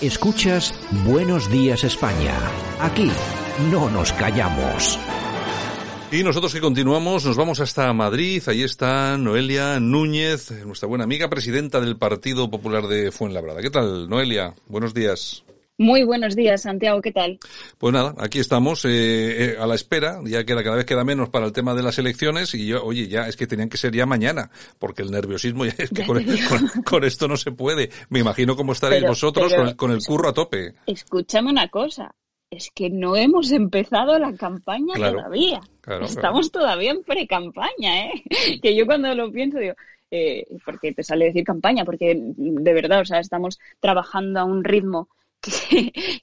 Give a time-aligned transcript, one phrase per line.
[0.00, 0.74] Escuchas
[1.04, 2.34] Buenos Días España.
[2.80, 3.10] Aquí
[3.70, 4.98] no nos callamos.
[6.10, 8.42] Y nosotros que continuamos, nos vamos hasta Madrid.
[8.46, 13.60] Ahí está Noelia Núñez, nuestra buena amiga, presidenta del Partido Popular de Fuenlabrada.
[13.60, 14.54] ¿Qué tal, Noelia?
[14.68, 15.44] Buenos días.
[15.80, 17.38] Muy buenos días, Santiago, ¿qué tal?
[17.78, 21.30] Pues nada, aquí estamos eh, eh, a la espera, ya queda cada vez queda menos
[21.30, 23.94] para el tema de las elecciones y yo, oye, ya es que tenían que ser
[23.94, 26.04] ya mañana, porque el nerviosismo ya es que
[26.84, 27.88] con, esto no se puede.
[28.10, 30.74] Me imagino cómo estaréis vosotros con, el, curro a tope.
[30.84, 32.14] Escúchame una cosa,
[32.50, 35.62] es que no hemos empezado la campaña todavía.
[36.02, 38.22] Estamos todavía en pre-campaña, ¿eh?
[38.62, 39.76] Que yo cuando lo pienso digo,
[40.10, 44.62] eh, porque te sale decir campaña, porque de verdad, o sea, estamos trabajando a un
[44.62, 45.08] ritmo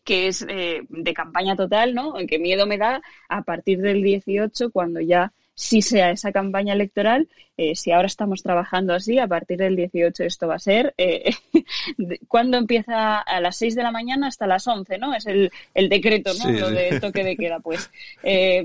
[0.06, 2.14] que, es eh, de campaña total, ¿no?
[2.28, 7.28] Que miedo me da a partir del 18, cuando ya sí sea esa campaña electoral,
[7.58, 11.32] eh, si ahora estamos trabajando así, a partir del 18 esto va a ser, eh,
[12.28, 13.18] ¿cuándo empieza?
[13.18, 15.16] A las 6 de la mañana hasta las 11, ¿no?
[15.16, 16.52] Es el, el decreto, ¿no?
[16.52, 17.60] Lo de toque de queda.
[17.60, 17.90] Pues
[18.22, 18.64] eh,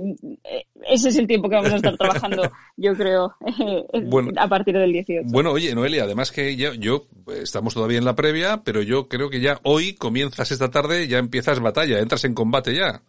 [0.87, 3.35] ese es el tiempo que vamos a estar trabajando, yo creo,
[4.37, 5.29] a partir del 18.
[5.33, 7.07] Bueno, oye, Noelia, además que yo, yo,
[7.43, 11.17] estamos todavía en la previa, pero yo creo que ya hoy comienzas esta tarde, ya
[11.17, 13.01] empiezas batalla, entras en combate ya.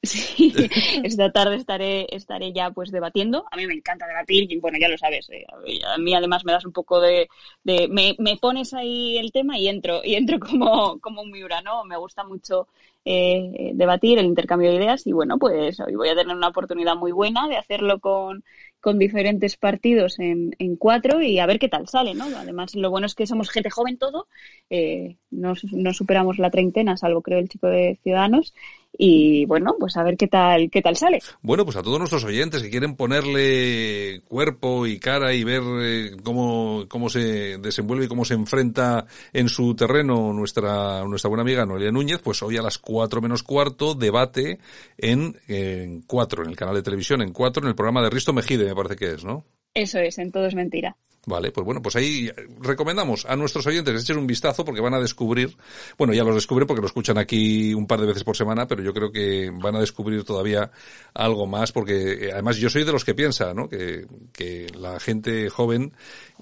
[0.00, 0.54] Sí,
[1.04, 3.46] esta tarde estaré, estaré ya pues debatiendo.
[3.50, 5.28] A mí me encanta debatir, y bueno, ya lo sabes.
[5.30, 5.44] Eh,
[5.86, 7.28] a mí además me das un poco de,
[7.64, 11.62] de me, me, pones ahí el tema y entro, y entro como, como un miura,
[11.62, 11.84] ¿no?
[11.84, 12.68] Me gusta mucho
[13.04, 16.94] eh, debatir, el intercambio de ideas, y bueno, pues hoy voy a tener una oportunidad
[16.94, 18.44] muy buena de hacerlo con,
[18.80, 22.24] con diferentes partidos en, en, cuatro y a ver qué tal sale, ¿no?
[22.24, 24.28] Además, lo bueno es que somos gente joven todo,
[24.70, 28.54] eh, no, no, superamos la treintena, salvo creo el chico de Ciudadanos,
[28.92, 31.20] y bueno, pues a ver qué tal, qué tal sale.
[31.42, 36.16] Bueno, pues a todos nuestros oyentes que quieren ponerle cuerpo y cara y ver eh,
[36.22, 41.66] cómo, cómo se desenvuelve y cómo se enfrenta en su terreno nuestra, nuestra buena amiga
[41.66, 44.58] Noelia Núñez, pues hoy a las cuatro menos cuarto debate
[44.96, 48.32] en, en cuatro, en el canal de televisión, en cuatro, en el programa de Risto
[48.32, 49.44] Mejide, me parece que es, ¿no?
[49.74, 50.96] Eso es, en todo es mentira.
[51.28, 54.94] Vale, pues bueno, pues ahí recomendamos a nuestros oyentes que echen un vistazo porque van
[54.94, 55.54] a descubrir,
[55.98, 58.82] bueno, ya los descubren porque lo escuchan aquí un par de veces por semana, pero
[58.82, 60.70] yo creo que van a descubrir todavía
[61.12, 63.68] algo más porque eh, además yo soy de los que piensa, ¿no?
[63.68, 65.92] Que, que la gente joven,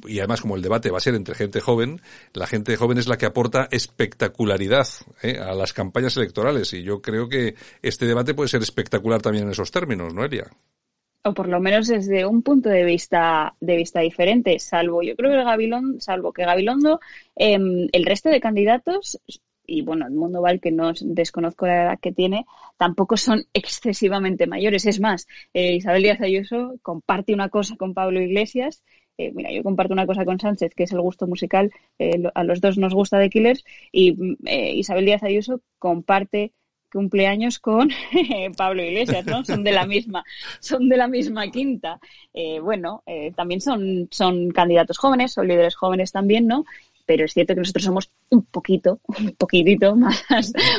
[0.07, 2.01] y además como el debate va a ser entre gente joven,
[2.33, 4.87] la gente joven es la que aporta espectacularidad
[5.23, 5.41] ¿eh?
[5.41, 9.51] a las campañas electorales y yo creo que este debate puede ser espectacular también en
[9.51, 10.49] esos términos, ¿no, Elia?
[11.27, 15.33] O por lo menos desde un punto de vista de vista diferente, salvo yo creo
[15.33, 17.01] que Gabilondo, salvo que Gabilondo,
[17.35, 19.19] em, el resto de candidatos
[19.67, 24.47] y bueno, el mundo Val, que no desconozco la edad que tiene, tampoco son excesivamente
[24.47, 24.87] mayores.
[24.87, 28.83] Es más, eh, Isabel Díaz Ayuso comparte una cosa con Pablo Iglesias.
[29.19, 31.73] Eh, mira, yo comparto una cosa con Sánchez, que es el gusto musical.
[31.99, 33.65] Eh, a los dos nos gusta de Killers.
[33.91, 34.37] Y mm,
[34.75, 36.53] Isabel Díaz Ayuso comparte
[36.97, 37.91] cumpleaños con
[38.57, 39.45] Pablo Iglesias, ¿no?
[39.45, 40.25] Son de la misma,
[40.61, 42.01] son de la misma quinta.
[42.33, 46.65] Eh, bueno, eh, también son, son candidatos jóvenes, son líderes jóvenes también, ¿no?
[47.05, 50.25] Pero es cierto que nosotros somos un poquito, un poquitito más,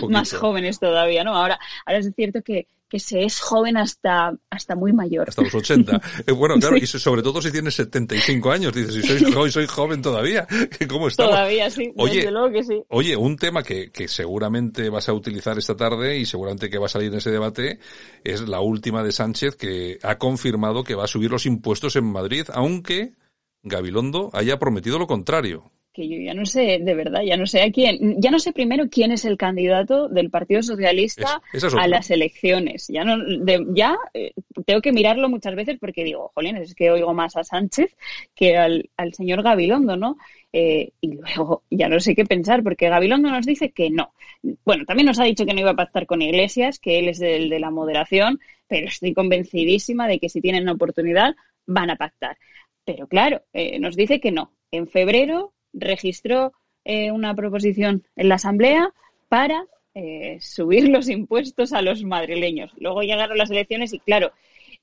[0.09, 1.35] más jóvenes todavía, ¿no?
[1.35, 5.30] Ahora, ahora es cierto que, que se es joven hasta, hasta muy mayor.
[5.30, 6.02] Hasta los 80.
[6.28, 10.02] Eh, bueno, claro, y sobre todo si tienes 75 años, dices, si soy, soy joven
[10.02, 10.48] todavía,
[10.90, 11.31] ¿cómo estamos?
[11.31, 12.81] Todavía sí, oye, desde luego que sí.
[12.90, 16.88] Oye, un tema que, que seguramente vas a utilizar esta tarde y seguramente que va
[16.88, 17.80] a salir en ese debate
[18.24, 22.06] es la última de Sánchez que ha confirmado que va a subir los impuestos en
[22.06, 23.14] Madrid, aunque
[23.64, 27.63] Gabilondo haya prometido lo contrario que yo ya no sé, de verdad, ya no sé
[27.63, 31.42] a quién, ya no sé primero quién es el candidato del Partido Socialista
[31.75, 32.88] a las elecciones.
[32.88, 33.18] Ya no,
[33.74, 34.33] ya eh,
[34.68, 37.98] tengo que mirarlo muchas veces porque digo, jolines, es que oigo más a Sánchez
[38.36, 40.18] que al, señor Gabilondo, ¿no?
[40.54, 44.13] Eh, y luego ya no sé qué pensar porque Gabilondo nos dice que no.
[44.63, 47.21] Bueno, también nos ha dicho que no iba a pactar con Iglesias, que él es
[47.21, 51.36] el de la moderación, pero estoy convencidísima de que si tienen oportunidad
[51.66, 52.38] van a pactar.
[52.86, 54.54] Pero claro, eh, nos dice que no.
[54.69, 56.53] En febrero registró
[56.85, 58.94] eh, una proposición en la Asamblea
[59.29, 62.71] para eh, subir los impuestos a los madrileños.
[62.77, 64.31] Luego llegaron las elecciones y, claro,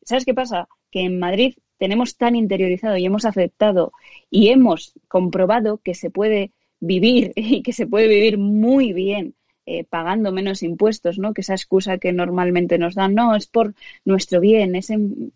[0.03, 0.69] ¿sabes qué pasa?
[0.91, 3.93] Que en Madrid tenemos tan interiorizado y hemos aceptado
[4.31, 9.35] y hemos comprobado que se puede vivir y que se puede vivir muy bien
[9.67, 11.33] eh, pagando menos impuestos, ¿no?
[11.33, 13.75] Que esa excusa que normalmente nos dan, no, es por
[14.05, 15.33] nuestro bien, es en,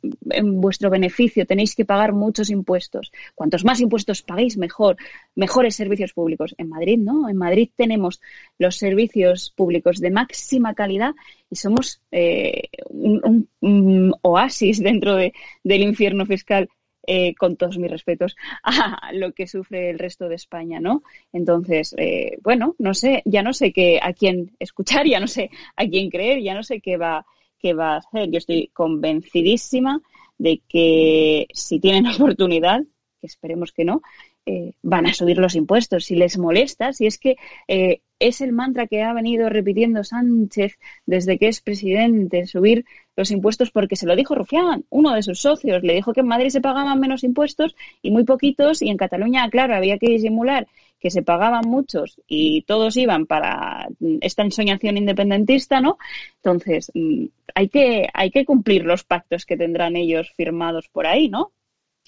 [0.61, 3.11] vuestro beneficio, tenéis que pagar muchos impuestos.
[3.35, 4.97] Cuantos más impuestos paguéis, mejor,
[5.35, 6.55] mejores servicios públicos.
[6.59, 7.29] En Madrid, ¿no?
[7.29, 8.21] En Madrid tenemos
[8.59, 11.15] los servicios públicos de máxima calidad
[11.51, 15.33] y somos eh, un, oasis dentro de,
[15.65, 16.69] del infierno fiscal
[17.11, 21.03] eh, con todos mis respetos, a lo que sufre el resto de España, ¿no?
[21.33, 25.51] Entonces, eh, bueno, no sé, ya no sé qué, a quién escuchar, ya no sé
[25.75, 27.25] a quién creer, ya no sé qué va,
[27.59, 28.31] qué va a hacer.
[28.31, 30.03] Yo estoy convencidísima
[30.37, 32.83] de que si tienen oportunidad,
[33.21, 34.03] que esperemos que no,
[34.51, 36.07] eh, van a subir los impuestos.
[36.07, 37.37] Si les molesta, si es que
[37.69, 43.31] eh, es el mantra que ha venido repitiendo Sánchez desde que es presidente, subir los
[43.31, 46.49] impuestos porque se lo dijo Rufián, uno de sus socios, le dijo que en Madrid
[46.49, 50.67] se pagaban menos impuestos y muy poquitos y en Cataluña, claro, había que disimular
[50.99, 53.89] que se pagaban muchos y todos iban para
[54.23, 55.99] esta ensoñación independentista, ¿no?
[56.37, 61.29] Entonces, mm, hay que, hay que cumplir los pactos que tendrán ellos firmados por ahí,
[61.29, 61.53] ¿no?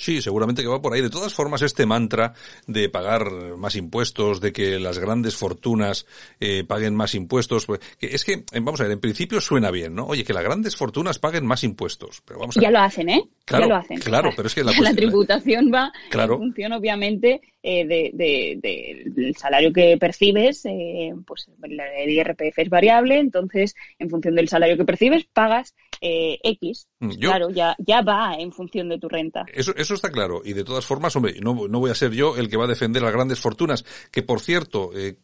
[0.00, 1.02] Sí, seguramente que va por ahí.
[1.02, 2.32] De todas formas, este mantra
[2.67, 6.06] de pagar más impuestos, de que las grandes fortunas
[6.41, 9.70] eh, paguen más impuestos, pues, que es que, eh, vamos a ver, en principio suena
[9.70, 10.06] bien, ¿no?
[10.06, 12.23] Oye, que las grandes fortunas paguen más impuestos.
[12.25, 13.29] Pero vamos a Ya lo hacen, ¿eh?
[13.50, 13.99] Claro, ya lo hacen.
[13.99, 19.37] Claro, pero es que la, la tributación va en función, obviamente, eh, de, de, del
[19.37, 24.85] salario que percibes, eh, pues el IRPF es variable, entonces, en función del salario que
[24.85, 26.88] percibes, pagas eh, X.
[27.00, 29.44] Mm, claro, ya, ya va en función de tu renta.
[29.53, 30.41] Eso, eso está claro.
[30.44, 32.69] Y de todas formas, hombre, no, no voy a ser yo el que va a
[32.69, 35.17] defender las grandes fortunas, que por cierto, eh,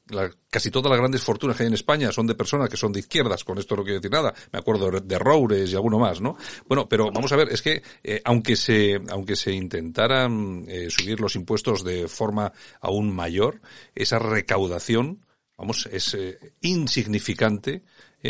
[0.50, 3.00] casi todas las grandes fortunas que hay en España son de personas que son de
[3.00, 4.34] izquierdas, con esto no quiero decir nada.
[4.52, 6.37] Me acuerdo de Roures y alguno más, ¿no?
[6.67, 7.82] Bueno, pero vamos a ver, es que
[8.17, 13.61] eh, aunque se, aunque se intentaran eh, subir los impuestos de forma aún mayor,
[13.95, 15.25] esa recaudación,
[15.57, 17.83] vamos, es eh, insignificante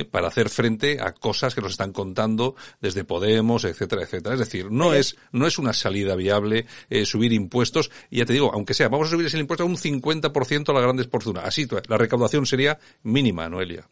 [0.04, 4.34] para hacer frente a cosas que nos están contando desde Podemos, etcétera, etcétera.
[4.34, 7.90] Es decir, no es, no es una salida viable eh, subir impuestos.
[8.10, 10.72] Y ya te digo, aunque sea, vamos a subir ese impuesto a un 50% a
[10.72, 11.44] las grandes fortunas.
[11.44, 13.88] Así, la recaudación sería mínima, Noelia.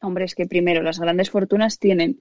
[0.00, 2.20] Hombre, es que primero, las grandes fortunas tienen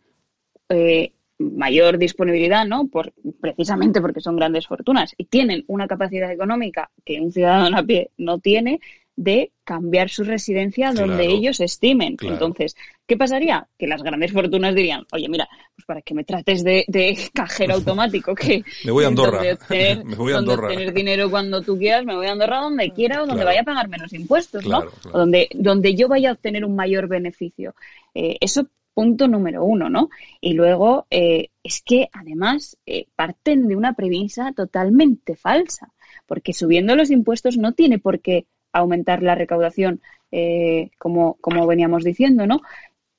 [0.69, 2.87] eh, mayor disponibilidad, ¿no?
[2.87, 7.83] Por, precisamente porque son grandes fortunas y tienen una capacidad económica que un ciudadano a
[7.83, 8.79] pie no tiene
[9.15, 12.17] de cambiar su residencia donde ellos estimen.
[12.21, 13.67] Entonces, ¿qué pasaría?
[13.77, 18.33] Que las grandes fortunas dirían, oye, mira, pues para que me trates de, cajero automático,
[18.33, 20.69] que me voy a Andorra, me voy a Andorra.
[20.69, 23.65] tener dinero cuando tú quieras, me voy a Andorra donde quiera o donde vaya a
[23.65, 24.85] pagar menos impuestos, ¿no?
[25.11, 27.75] O donde, donde yo vaya a obtener un mayor beneficio.
[28.15, 30.09] Eh, eso punto número uno, ¿no?
[30.39, 35.93] Y luego eh, es que además eh, parten de una premisa totalmente falsa,
[36.25, 40.01] porque subiendo los impuestos no tiene por qué aumentar la recaudación,
[40.31, 42.61] eh, como, como veníamos diciendo, ¿no?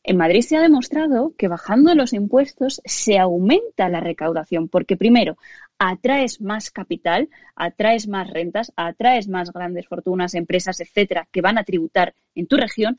[0.05, 5.37] En Madrid se ha demostrado que bajando los impuestos se aumenta la recaudación, porque primero
[5.79, 11.65] atraes más capital, atraes más rentas, atraes más grandes fortunas, empresas, etcétera, que van a
[11.65, 12.99] tributar en tu región.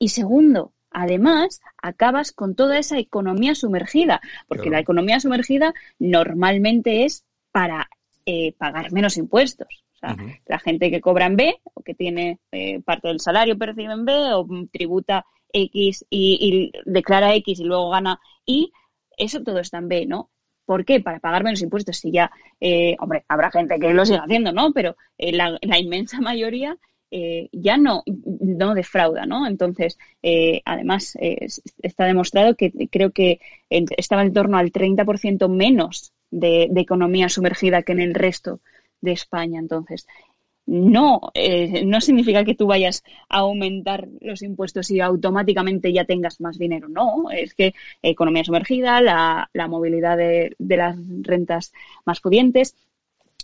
[0.00, 7.26] Y segundo, además, acabas con toda esa economía sumergida, porque la economía sumergida normalmente es
[7.52, 7.90] para
[8.24, 9.68] eh, pagar menos impuestos.
[9.94, 10.16] O sea,
[10.46, 14.06] la gente que cobra en B o que tiene eh, parte del salario percibe en
[14.06, 18.72] B o tributa X y, declara X y luego gana Y,
[19.18, 20.30] eso todo está en B, ¿no?
[20.64, 21.00] ¿Por qué?
[21.00, 21.98] Para pagar menos impuestos.
[21.98, 24.72] Si ya, eh, hombre, habrá gente que lo siga haciendo, ¿no?
[24.72, 26.76] Pero eh, la, inmensa mayoría
[27.10, 29.46] ya no, no defrauda, ¿no?
[29.46, 29.98] Entonces,
[30.64, 31.16] además,
[31.82, 37.82] está demostrado que creo que estaba en torno al 30% menos de, de economía sumergida
[37.82, 38.60] que en el resto
[39.00, 39.58] de España.
[39.58, 40.06] Entonces,
[40.66, 46.40] no, eh, no significa que tú vayas a aumentar los impuestos y automáticamente ya tengas
[46.40, 46.88] más dinero.
[46.88, 51.72] No, es que economía sumergida, la, la movilidad de, de las rentas
[52.04, 52.74] más pudientes,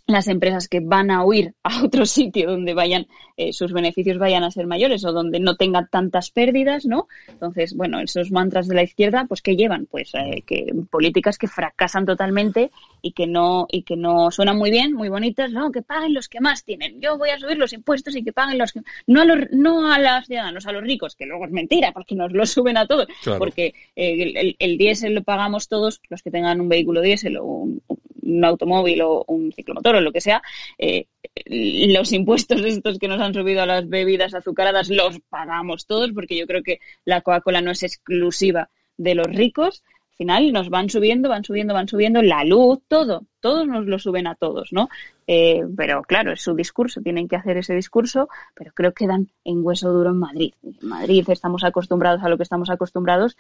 [0.06, 3.06] las empresas que van a huir a otro sitio donde vayan
[3.36, 7.08] eh, sus beneficios vayan a ser mayores o donde no tengan tantas pérdidas, ¿no?
[7.28, 9.86] Entonces, bueno, esos mantras de la izquierda, pues ¿qué llevan?
[9.86, 14.70] Pues eh, que políticas que fracasan totalmente y que no y que no suenan muy
[14.70, 17.00] bien, muy bonitas, no, que paguen los que más tienen.
[17.00, 19.90] Yo voy a subir los impuestos y que paguen los que no a los no
[19.90, 22.86] a los ciudadanos, a los ricos, que luego es mentira porque nos lo suben a
[22.86, 23.06] todos,
[23.38, 27.44] porque eh, el, el, diésel lo pagamos todos los que tengan un vehículo diésel o
[27.44, 27.82] un,
[28.22, 30.42] un automóvil o un ciclomotor o lo que sea,
[30.78, 31.06] eh,
[31.46, 36.36] los impuestos estos que nos han subido a las bebidas azucaradas los pagamos todos porque
[36.36, 39.82] yo creo que la Coca-Cola no es exclusiva de los ricos.
[40.16, 44.26] final nos van subiendo, van subiendo, van subiendo la luz, todo, todos nos lo suben
[44.26, 44.88] a todos, ¿no?
[45.26, 49.28] Eh, pero claro, es su discurso, tienen que hacer ese discurso, pero creo que dan
[49.44, 50.52] en hueso duro en Madrid.
[50.62, 53.36] En Madrid estamos acostumbrados a lo que estamos acostumbrados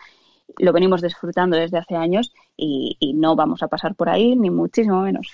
[0.58, 5.02] lo venimos disfrutando desde hace años y, no vamos a pasar por ahí, ni muchísimo
[5.02, 5.28] menos.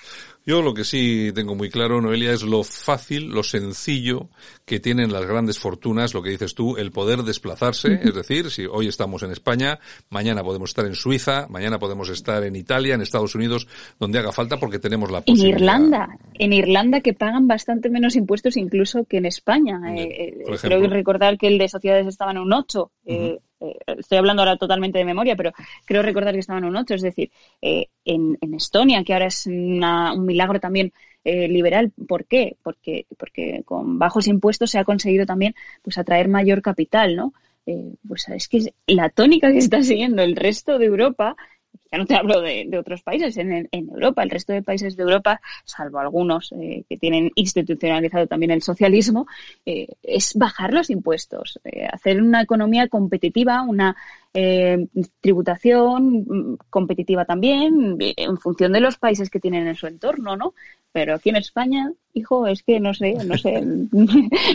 [0.44, 4.28] Yo lo que sí tengo muy claro, Noelia, es lo fácil, lo sencillo
[4.64, 8.00] que tienen las grandes fortunas, lo que dices tú, el poder desplazarse.
[8.02, 9.78] Es decir, si hoy estamos en España,
[10.10, 14.32] mañana podemos estar en Suiza, mañana podemos estar en Italia, en Estados Unidos, donde haga
[14.32, 15.58] falta porque tenemos la posibilidad.
[15.58, 19.80] En Irlanda, en Irlanda que pagan bastante menos impuestos incluso que en España.
[19.96, 22.90] Eh, eh, creo recordar que el de sociedades estaba en un 8.
[23.06, 23.38] Eh,
[23.87, 25.53] estoy hablando ahora totalmente de memoria, pero
[25.85, 26.95] creo recordar que estaban en un 8.
[26.95, 30.93] Es decir, eh, en, Estonia, que ahora es un milagro también
[31.25, 32.57] eh, liberal, ¿por qué?
[32.62, 37.33] Porque, porque con bajos impuestos se ha conseguido también pues atraer mayor capital, ¿no?
[38.09, 41.37] pues es que la tónica que está siguiendo el resto de Europa
[41.90, 45.40] ya no te hablo de, otros países, en, Europa, el resto de países de Europa,
[45.64, 49.26] salvo algunos eh, que tienen institucionalizado también el socialismo,
[49.64, 53.96] eh, es bajar los impuestos, eh, hacer una economía competitiva, una
[55.21, 60.54] tributación mm, competitiva también, en función de los países que tienen en su entorno, ¿no?
[60.90, 63.61] Pero aquí en España, hijo, es que no sé, no sé,
[63.92, 64.09] no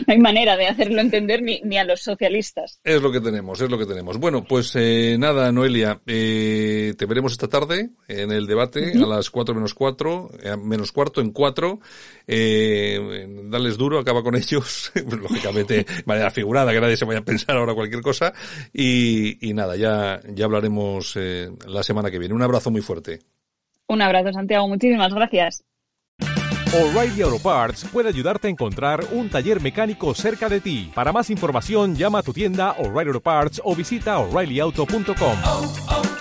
[0.08, 2.80] hay manera de hacerlo entender ni, ni, a los socialistas.
[2.84, 4.18] Es lo que tenemos, es lo que tenemos.
[4.18, 9.30] Bueno, pues eh, nada, Noelia, eh, te veremos esta tarde en el debate a las
[9.30, 11.80] cuatro menos cuatro, eh, menos cuarto en cuatro.
[12.26, 17.26] Eh, dales duro, acaba con ellos, lógicamente de manera figurada, que nadie se vaya a
[17.26, 18.34] pensar ahora cualquier cosa.
[18.74, 22.34] Y, y nada, ya, ya hablaremos eh, la semana que viene.
[22.34, 23.20] Un abrazo muy fuerte.
[23.88, 24.68] Un abrazo, Santiago.
[24.68, 25.64] Muchísimas gracias.
[26.74, 30.92] O'Reilly Auto Parts puede ayudarte a encontrar un taller mecánico cerca de ti.
[30.96, 36.13] Para más información, llama a tu tienda O'Reilly Auto Parts o visita oreillyauto.com.